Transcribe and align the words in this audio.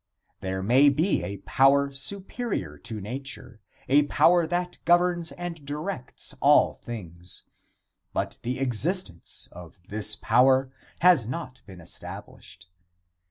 There 0.39 0.63
may 0.63 0.89
be 0.89 1.21
a 1.21 1.37
power 1.45 1.91
superior 1.91 2.79
to 2.79 2.99
nature, 2.99 3.61
a 3.87 4.01
power 4.07 4.47
that 4.47 4.79
governs 4.83 5.31
and 5.33 5.63
directs 5.63 6.33
all 6.41 6.73
things, 6.73 7.43
but 8.11 8.39
the 8.41 8.57
existence 8.59 9.47
of 9.51 9.79
this 9.89 10.15
power 10.15 10.71
has 11.01 11.27
not 11.27 11.61
been 11.67 11.79
established. 11.79 12.67